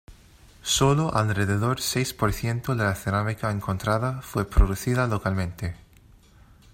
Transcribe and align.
Sólo 0.63 1.13
alrededor 1.15 1.79
seis 1.79 2.11
por 2.15 2.33
ciento 2.33 2.73
de 2.73 2.85
la 2.85 2.95
cerámica 2.95 3.51
encontrada 3.51 4.23
fue 4.23 4.49
producida 4.49 5.05
localmente. 5.05 5.75